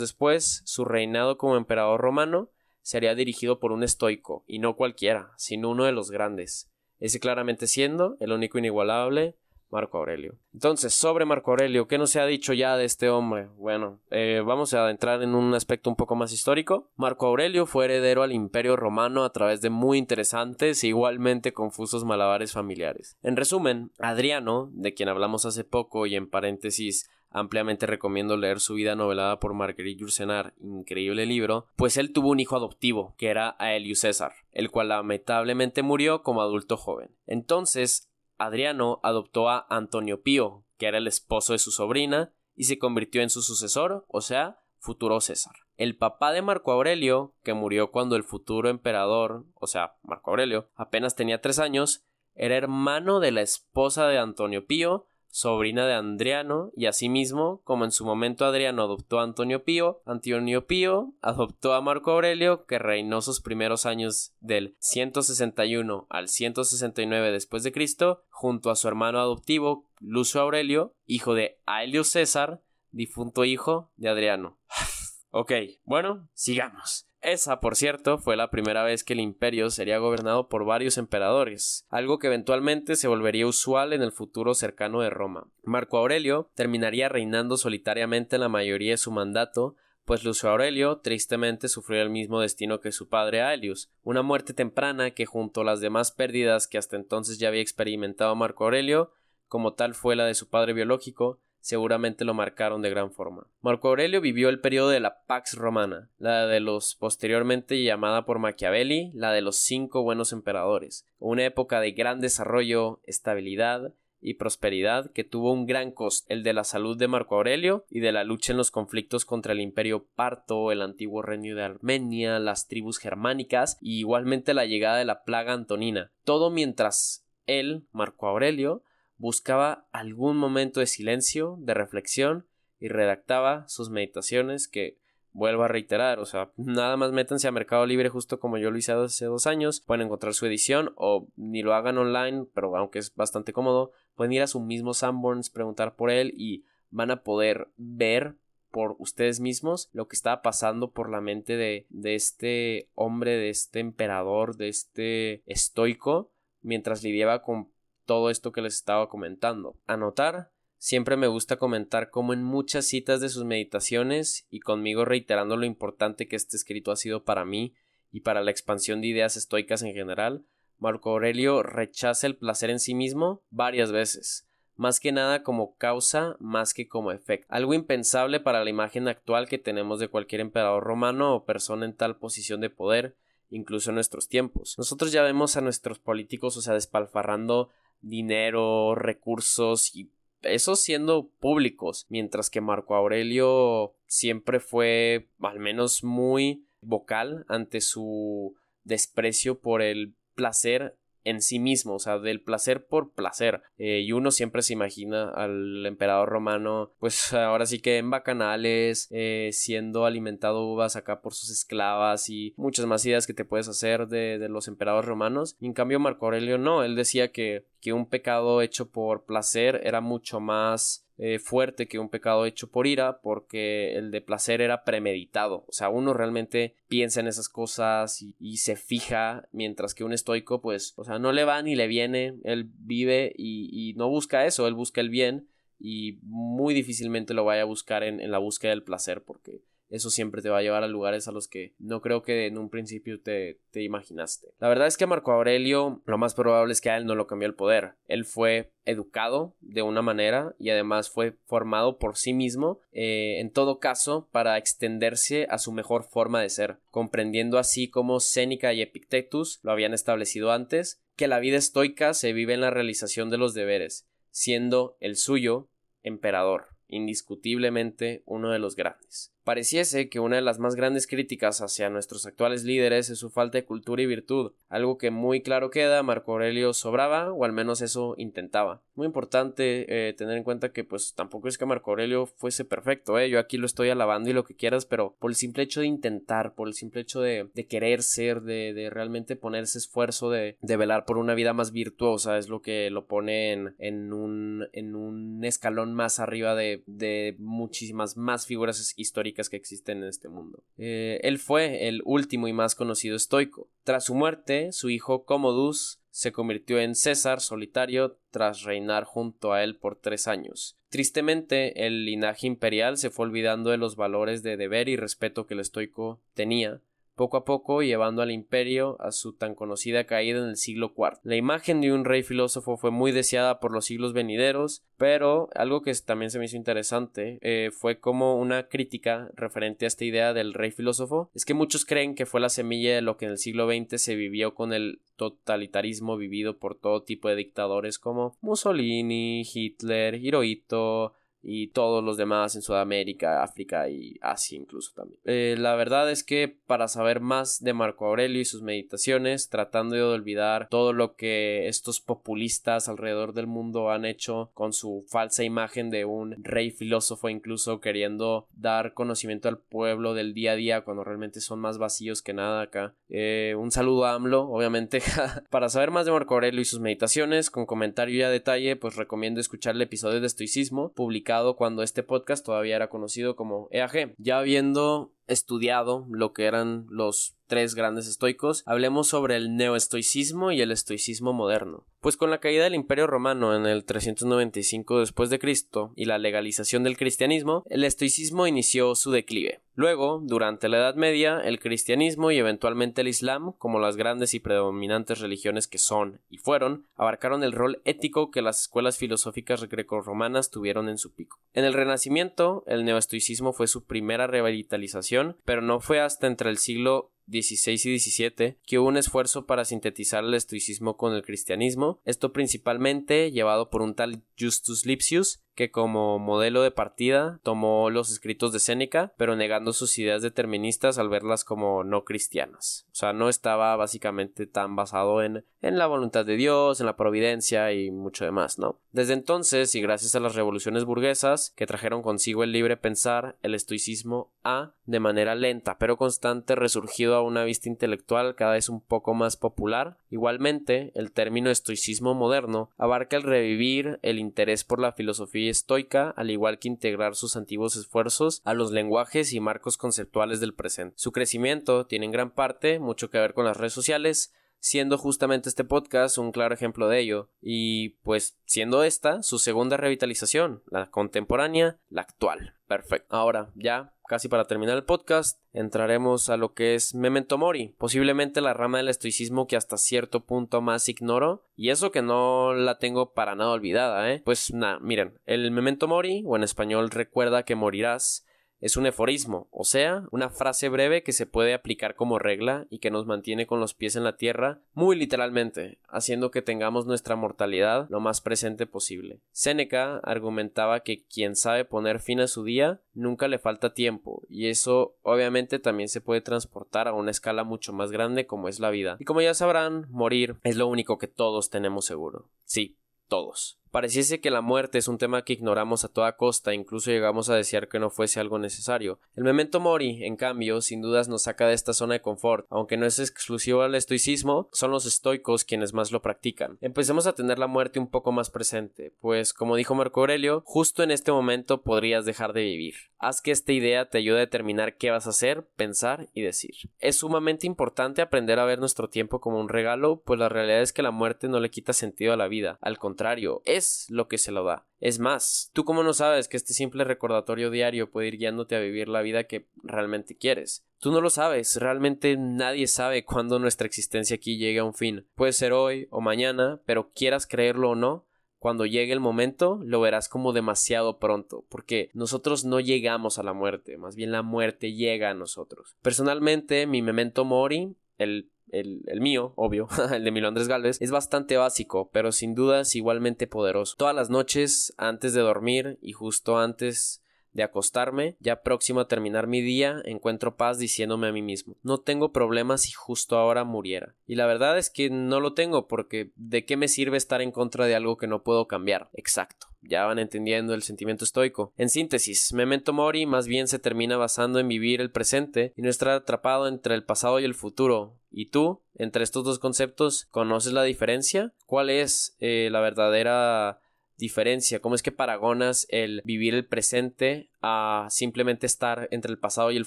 [0.00, 2.50] después, su reinado como emperador romano
[2.90, 7.68] sería dirigido por un estoico, y no cualquiera, sino uno de los grandes, ese claramente
[7.68, 9.36] siendo el único inigualable
[9.70, 10.34] Marco Aurelio.
[10.52, 13.46] Entonces, sobre Marco Aurelio, ¿qué no se ha dicho ya de este hombre?
[13.56, 16.90] Bueno, eh, vamos a entrar en un aspecto un poco más histórico.
[16.96, 22.04] Marco Aurelio fue heredero al Imperio Romano a través de muy interesantes e igualmente confusos
[22.04, 23.16] malabares familiares.
[23.22, 28.74] En resumen, Adriano, de quien hablamos hace poco y en paréntesis ampliamente recomiendo leer su
[28.74, 33.56] vida novelada por Marguerite Yourcenar, increíble libro, pues él tuvo un hijo adoptivo, que era
[33.58, 37.16] Aelius César, el cual lamentablemente murió como adulto joven.
[37.26, 42.78] Entonces, Adriano adoptó a Antonio Pío, que era el esposo de su sobrina, y se
[42.78, 45.54] convirtió en su sucesor, o sea, futuro César.
[45.76, 50.68] El papá de Marco Aurelio, que murió cuando el futuro emperador, o sea, Marco Aurelio,
[50.74, 56.70] apenas tenía tres años, era hermano de la esposa de Antonio Pío, sobrina de Adriano,
[56.76, 61.80] y asimismo, como en su momento Adriano adoptó a Antonio Pío, Antonio Pío adoptó a
[61.80, 68.70] Marco Aurelio, que reinó sus primeros años del 161 al 169 después de Cristo, junto
[68.70, 74.58] a su hermano adoptivo Lucio Aurelio, hijo de Aelio César, difunto hijo de Adriano.
[75.30, 75.52] ok,
[75.84, 77.09] bueno, sigamos.
[77.22, 81.86] Esa, por cierto, fue la primera vez que el imperio sería gobernado por varios emperadores,
[81.90, 85.46] algo que eventualmente se volvería usual en el futuro cercano de Roma.
[85.62, 92.00] Marco Aurelio terminaría reinando solitariamente la mayoría de su mandato, pues Lucio Aurelio tristemente sufrió
[92.00, 96.12] el mismo destino que su padre Aelius, una muerte temprana que junto a las demás
[96.12, 99.12] pérdidas que hasta entonces ya había experimentado Marco Aurelio,
[99.46, 103.46] como tal fue la de su padre biológico, seguramente lo marcaron de gran forma.
[103.60, 108.38] Marco Aurelio vivió el periodo de la Pax Romana, la de los posteriormente llamada por
[108.38, 113.92] Machiavelli la de los cinco buenos emperadores, una época de gran desarrollo, estabilidad
[114.22, 118.00] y prosperidad que tuvo un gran coste, el de la salud de Marco Aurelio y
[118.00, 122.38] de la lucha en los conflictos contra el imperio parto, el antiguo reino de Armenia,
[122.38, 126.12] las tribus germánicas y igualmente la llegada de la plaga antonina.
[126.24, 128.82] Todo mientras él, Marco Aurelio,
[129.20, 132.46] buscaba algún momento de silencio, de reflexión
[132.78, 134.96] y redactaba sus meditaciones que
[135.32, 138.78] vuelvo a reiterar, o sea, nada más métanse a Mercado Libre justo como yo lo
[138.78, 142.98] hice hace dos años, pueden encontrar su edición o ni lo hagan online, pero aunque
[142.98, 147.22] es bastante cómodo, pueden ir a su mismo Sanborns, preguntar por él y van a
[147.22, 148.36] poder ver
[148.70, 153.50] por ustedes mismos lo que estaba pasando por la mente de, de este hombre, de
[153.50, 157.68] este emperador, de este estoico, mientras lidiaba con
[158.10, 159.76] todo esto que les estaba comentando.
[159.86, 165.56] Anotar Siempre me gusta comentar cómo en muchas citas de sus meditaciones y conmigo reiterando
[165.56, 167.72] lo importante que este escrito ha sido para mí
[168.10, 170.44] y para la expansión de ideas estoicas en general,
[170.78, 176.36] Marco Aurelio rechaza el placer en sí mismo varias veces, más que nada como causa
[176.40, 180.82] más que como efecto, algo impensable para la imagen actual que tenemos de cualquier emperador
[180.82, 183.14] romano o persona en tal posición de poder,
[183.50, 184.76] incluso en nuestros tiempos.
[184.78, 187.68] Nosotros ya vemos a nuestros políticos, o sea, despalfarrando
[188.00, 190.10] dinero, recursos y
[190.42, 198.54] eso siendo públicos, mientras que Marco Aurelio siempre fue al menos muy vocal ante su
[198.84, 203.62] desprecio por el placer en sí mismo, o sea, del placer por placer.
[203.78, 209.08] Eh, y uno siempre se imagina al emperador romano, pues ahora sí que en bacanales,
[209.10, 213.68] eh, siendo alimentado uvas acá por sus esclavas y muchas más ideas que te puedes
[213.68, 215.56] hacer de, de los emperadores romanos.
[215.60, 219.80] Y en cambio Marco Aurelio no, él decía que, que un pecado hecho por placer
[219.84, 224.60] era mucho más eh, fuerte que un pecado hecho por ira, porque el de placer
[224.60, 225.64] era premeditado.
[225.68, 230.62] O sea, uno realmente piensa en esas cosas y, se fija, mientras que un estoico,
[230.62, 234.66] pues, o sea, no le va ni le viene, él vive y, no busca eso,
[234.66, 238.70] él busca el bien y muy difícilmente lo vaya a buscar en, en la búsqueda
[238.70, 239.60] del placer, porque
[239.90, 242.58] eso siempre te va a llevar a lugares a los que no creo que en
[242.58, 244.48] un principio te, te, imaginaste.
[244.60, 247.26] La verdad es que Marco Aurelio lo más probable es que a él no lo
[247.26, 247.94] cambió el poder.
[248.06, 253.50] Él fue educado de una manera y además fue formado por sí mismo, eh, en
[253.50, 258.82] todo caso, para extenderse a su mejor forma de ser, comprendiendo así como Séneca y
[258.82, 263.38] Epictetus lo habían establecido antes, que la vida estoica se vive en la realización de
[263.38, 265.68] los deberes, siendo el suyo
[266.02, 269.32] emperador indiscutiblemente uno de los grandes.
[269.44, 273.56] Pareciese que una de las más grandes críticas hacia nuestros actuales líderes es su falta
[273.56, 277.80] de cultura y virtud, algo que muy claro queda, Marco Aurelio sobraba, o al menos
[277.80, 278.82] eso intentaba.
[278.94, 283.18] Muy importante eh, tener en cuenta que pues tampoco es que Marco Aurelio fuese perfecto,
[283.18, 283.30] ¿eh?
[283.30, 285.86] yo aquí lo estoy alabando y lo que quieras, pero por el simple hecho de
[285.86, 291.16] intentar, por el simple hecho de, querer ser, de, realmente ponerse esfuerzo de, velar por
[291.16, 296.20] una vida más virtuosa, es lo que lo pone en, un, en un escalón más
[296.20, 300.64] arriba de, de muchísimas más figuras históricas que existen en este mundo.
[300.76, 303.68] Eh, él fue el último y más conocido estoico.
[303.84, 309.62] Tras su muerte, su hijo Commodus se convirtió en César solitario tras reinar junto a
[309.62, 310.76] él por tres años.
[310.88, 315.54] Tristemente, el linaje imperial se fue olvidando de los valores de deber y respeto que
[315.54, 316.82] el estoico tenía,
[317.20, 321.18] poco a poco llevando al imperio a su tan conocida caída en el siglo IV.
[321.22, 325.82] La imagen de un rey filósofo fue muy deseada por los siglos venideros, pero algo
[325.82, 330.32] que también se me hizo interesante eh, fue como una crítica referente a esta idea
[330.32, 333.32] del rey filósofo, es que muchos creen que fue la semilla de lo que en
[333.32, 338.34] el siglo XX se vivió con el totalitarismo vivido por todo tipo de dictadores como
[338.40, 341.12] Mussolini, Hitler, Hirohito,
[341.42, 345.18] y todos los demás en Sudamérica, África y Asia incluso también.
[345.24, 349.96] Eh, la verdad es que para saber más de Marco Aurelio y sus meditaciones, tratando
[349.96, 355.44] de olvidar todo lo que estos populistas alrededor del mundo han hecho con su falsa
[355.44, 360.80] imagen de un rey filósofo, incluso queriendo dar conocimiento al pueblo del día a día
[360.82, 362.94] cuando realmente son más vacíos que nada acá.
[363.08, 365.02] Eh, un saludo a AMLO, obviamente.
[365.50, 368.96] para saber más de Marco Aurelio y sus meditaciones, con comentario y a detalle, pues
[368.96, 374.14] recomiendo escuchar el episodio de estoicismo publicado cuando este podcast todavía era conocido como EAG.
[374.18, 380.60] Ya habiendo estudiado lo que eran los tres grandes estoicos, hablemos sobre el neoestoicismo y
[380.60, 381.84] el estoicismo moderno.
[382.00, 386.16] Pues con la caída del Imperio Romano en el 395 después de Cristo y la
[386.16, 389.60] legalización del cristianismo, el estoicismo inició su declive.
[389.74, 394.40] Luego, durante la Edad Media, el cristianismo y eventualmente el Islam, como las grandes y
[394.40, 400.50] predominantes religiones que son y fueron, abarcaron el rol ético que las escuelas filosóficas grecorromanas
[400.50, 401.38] tuvieron en su pico.
[401.52, 406.58] En el Renacimiento, el neoestoicismo fue su primera revitalización, pero no fue hasta entre el
[406.58, 412.00] siglo XVI y XVII, que hubo un esfuerzo para sintetizar el estoicismo con el cristianismo,
[412.04, 418.10] esto principalmente llevado por un tal Justus Lipsius, que como modelo de partida tomó los
[418.10, 422.86] escritos de Séneca, pero negando sus ideas deterministas al verlas como no cristianas.
[422.92, 426.96] O sea, no estaba básicamente tan basado en, en la voluntad de Dios, en la
[426.96, 428.78] providencia y mucho demás, ¿no?
[428.92, 433.54] Desde entonces, y gracias a las revoluciones burguesas que trajeron consigo el libre pensar, el
[433.54, 438.80] estoicismo ha, de manera lenta pero constante, resurgido a una vista intelectual cada vez un
[438.80, 439.98] poco más popular.
[440.10, 446.30] Igualmente, el término estoicismo moderno abarca el revivir el interés por la filosofía estoica, al
[446.30, 450.94] igual que integrar sus antiguos esfuerzos a los lenguajes y marcos conceptuales del presente.
[450.96, 455.48] Su crecimiento tiene en gran parte mucho que ver con las redes sociales, siendo justamente
[455.48, 460.90] este podcast un claro ejemplo de ello, y pues siendo esta su segunda revitalización, la
[460.90, 462.59] contemporánea, la actual.
[462.70, 463.16] Perfecto.
[463.16, 468.40] Ahora, ya casi para terminar el podcast, entraremos a lo que es Memento Mori, posiblemente
[468.40, 472.78] la rama del estoicismo que hasta cierto punto más ignoro, y eso que no la
[472.78, 474.22] tengo para nada olvidada, ¿eh?
[474.24, 478.24] Pues nada, miren, el Memento Mori, o en español recuerda que morirás,
[478.60, 482.78] es un eforismo, o sea, una frase breve que se puede aplicar como regla y
[482.78, 487.16] que nos mantiene con los pies en la tierra, muy literalmente, haciendo que tengamos nuestra
[487.16, 489.20] mortalidad lo más presente posible.
[489.32, 494.48] Séneca argumentaba que quien sabe poner fin a su día nunca le falta tiempo, y
[494.48, 498.70] eso obviamente también se puede transportar a una escala mucho más grande como es la
[498.70, 498.96] vida.
[499.00, 502.28] Y como ya sabrán, morir es lo único que todos tenemos seguro.
[502.44, 503.59] Sí, todos.
[503.70, 507.36] Pareciese que la muerte es un tema que ignoramos a toda costa, incluso llegamos a
[507.36, 508.98] desear que no fuese algo necesario.
[509.14, 512.76] El memento mori, en cambio, sin dudas nos saca de esta zona de confort, aunque
[512.76, 516.58] no es exclusivo al estoicismo, son los estoicos quienes más lo practican.
[516.60, 520.82] Empecemos a tener la muerte un poco más presente, pues como dijo Marco Aurelio, justo
[520.82, 522.74] en este momento podrías dejar de vivir.
[522.98, 526.54] Haz que esta idea te ayude a determinar qué vas a hacer, pensar y decir.
[526.80, 530.72] Es sumamente importante aprender a ver nuestro tiempo como un regalo, pues la realidad es
[530.72, 533.42] que la muerte no le quita sentido a la vida, al contrario,
[533.88, 534.66] lo que se lo da.
[534.78, 538.60] Es más, tú cómo no sabes que este simple recordatorio diario puede ir guiándote a
[538.60, 540.66] vivir la vida que realmente quieres.
[540.78, 545.06] Tú no lo sabes, realmente nadie sabe cuándo nuestra existencia aquí llegue a un fin.
[545.14, 548.06] Puede ser hoy o mañana, pero quieras creerlo o no,
[548.40, 553.34] cuando llegue el momento lo verás como demasiado pronto, porque nosotros no llegamos a la
[553.34, 555.76] muerte, más bien la muerte llega a nosotros.
[555.82, 560.90] Personalmente, mi memento mori, el el, el, mío, obvio, el de Milo Andrés Galvez, es
[560.90, 563.76] bastante básico, pero sin dudas igualmente poderoso.
[563.76, 567.02] Todas las noches, antes de dormir y justo antes
[567.32, 571.78] de acostarme, ya próximo a terminar mi día, encuentro paz diciéndome a mí mismo, no
[571.78, 573.94] tengo problemas si justo ahora muriera.
[574.06, 577.32] Y la verdad es que no lo tengo porque ¿de qué me sirve estar en
[577.32, 578.88] contra de algo que no puedo cambiar?
[578.92, 579.48] Exacto.
[579.62, 581.52] Ya van entendiendo el sentimiento estoico.
[581.58, 585.68] En síntesis, Memento Mori más bien se termina basando en vivir el presente y no
[585.68, 587.94] estar atrapado entre el pasado y el futuro.
[588.10, 591.32] ¿Y tú, entre estos dos conceptos, conoces la diferencia?
[591.46, 593.60] ¿Cuál es eh, la verdadera
[594.00, 594.60] diferencia?
[594.60, 599.56] ¿Cómo es que paragonas el vivir el presente a simplemente estar entre el pasado y
[599.56, 599.66] el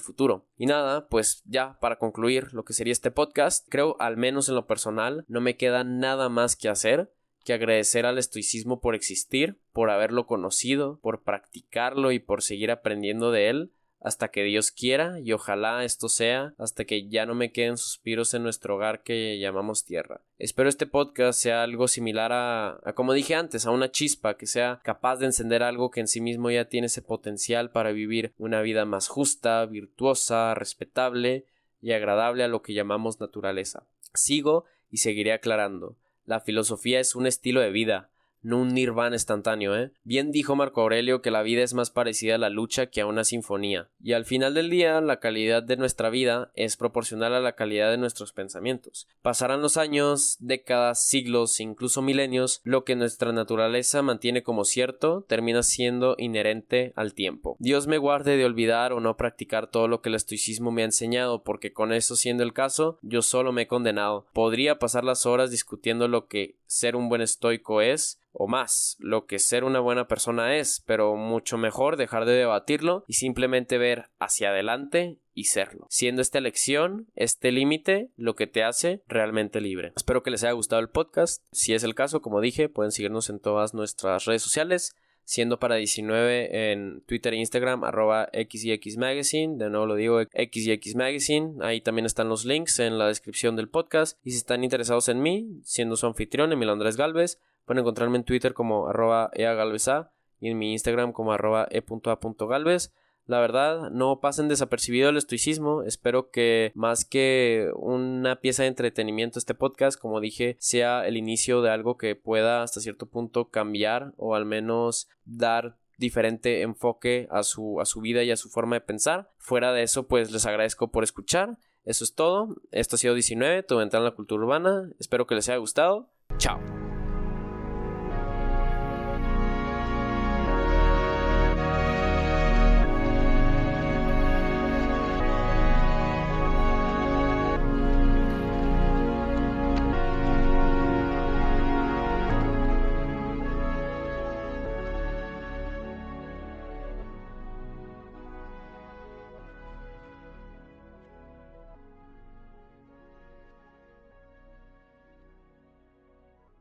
[0.00, 0.46] futuro?
[0.58, 4.56] Y nada, pues ya para concluir lo que sería este podcast, creo al menos en
[4.56, 7.10] lo personal no me queda nada más que hacer
[7.44, 13.30] que agradecer al estoicismo por existir, por haberlo conocido, por practicarlo y por seguir aprendiendo
[13.30, 13.72] de él
[14.04, 18.34] hasta que Dios quiera y ojalá esto sea hasta que ya no me queden suspiros
[18.34, 20.20] en nuestro hogar que llamamos tierra.
[20.38, 24.46] Espero este podcast sea algo similar a, a, como dije antes, a una chispa que
[24.46, 28.34] sea capaz de encender algo que en sí mismo ya tiene ese potencial para vivir
[28.36, 31.46] una vida más justa, virtuosa, respetable
[31.80, 33.86] y agradable a lo que llamamos naturaleza.
[34.12, 35.96] Sigo y seguiré aclarando.
[36.26, 38.10] La filosofía es un estilo de vida,
[38.44, 39.90] no un nirvana instantáneo, ¿eh?
[40.04, 43.06] Bien dijo Marco Aurelio que la vida es más parecida a la lucha que a
[43.06, 47.40] una sinfonía, y al final del día la calidad de nuestra vida es proporcional a
[47.40, 49.08] la calidad de nuestros pensamientos.
[49.22, 55.62] Pasarán los años, décadas, siglos, incluso milenios, lo que nuestra naturaleza mantiene como cierto termina
[55.62, 57.56] siendo inherente al tiempo.
[57.58, 60.86] Dios me guarde de olvidar o no practicar todo lo que el estoicismo me ha
[60.86, 64.26] enseñado, porque con eso siendo el caso, yo solo me he condenado.
[64.32, 69.26] Podría pasar las horas discutiendo lo que ser un buen estoico es, o más lo
[69.26, 74.10] que ser una buena persona es, pero mucho mejor dejar de debatirlo y simplemente ver
[74.18, 79.92] hacia adelante y serlo, siendo esta elección, este límite, lo que te hace realmente libre.
[79.96, 81.42] Espero que les haya gustado el podcast.
[81.52, 85.76] Si es el caso, como dije, pueden seguirnos en todas nuestras redes sociales siendo para
[85.76, 91.80] 19 en Twitter e Instagram, arroba XYX Magazine, de nuevo lo digo, XYX Magazine, ahí
[91.80, 95.60] también están los links en la descripción del podcast, y si están interesados en mí,
[95.64, 100.58] siendo su anfitrión, Emilio Andrés Galvez, pueden encontrarme en Twitter como arroba eagalveza y en
[100.58, 102.92] mi Instagram como arroba e.a.galvez,
[103.26, 105.82] La verdad, no pasen desapercibido el estoicismo.
[105.82, 111.62] Espero que más que una pieza de entretenimiento este podcast, como dije, sea el inicio
[111.62, 117.42] de algo que pueda hasta cierto punto cambiar o al menos dar diferente enfoque a
[117.42, 119.30] su, a su vida y a su forma de pensar.
[119.38, 121.56] Fuera de eso, pues les agradezco por escuchar.
[121.84, 122.56] Eso es todo.
[122.72, 124.90] Esto ha sido 19, tu ventana en la cultura urbana.
[124.98, 126.10] Espero que les haya gustado.
[126.36, 126.60] Chao.